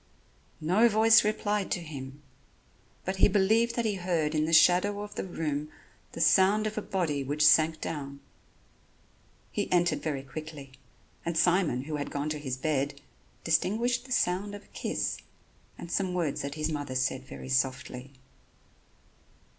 No 0.59 0.89
voice 0.89 1.23
replied 1.23 1.69
to 1.69 1.79
him, 1.79 2.23
but 3.05 3.17
he 3.17 3.27
believed 3.27 3.75
that 3.75 3.85
he 3.85 3.93
heard 3.97 4.33
in 4.33 4.45
the 4.45 4.51
shadow 4.51 5.01
of 5.03 5.13
the 5.13 5.23
room 5.23 5.69
the 6.13 6.19
sound 6.19 6.65
of 6.65 6.75
a 6.75 6.81
body 6.81 7.23
which 7.23 7.45
sank 7.45 7.79
down. 7.81 8.19
He 9.51 9.71
entered 9.71 10.01
very 10.01 10.23
quickly; 10.23 10.71
and 11.23 11.37
Simon, 11.37 11.83
who 11.83 11.97
had 11.97 12.09
gone 12.09 12.29
to 12.29 12.39
his 12.39 12.57
bed, 12.57 12.99
distinguished 13.43 14.05
the 14.05 14.11
sound 14.11 14.55
of 14.55 14.63
a 14.63 14.67
kiss 14.73 15.19
and 15.77 15.91
some 15.91 16.15
words 16.15 16.41
that 16.41 16.55
his 16.55 16.71
mother 16.71 16.95
said 16.95 17.23
very 17.27 17.49
softly. 17.49 18.11